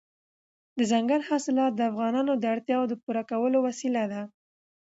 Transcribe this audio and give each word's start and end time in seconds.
دځنګل 0.77 1.21
حاصلات 1.29 1.71
د 1.75 1.81
افغانانو 1.91 2.31
د 2.37 2.43
اړتیاوو 2.53 2.89
د 2.91 2.93
پوره 3.03 3.23
کولو 3.31 3.57
وسیله 3.67 4.03
ده. 4.11 4.21